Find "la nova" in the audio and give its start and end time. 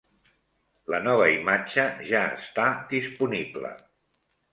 0.93-1.27